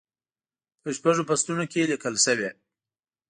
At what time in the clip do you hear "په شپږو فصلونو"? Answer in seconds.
0.81-1.65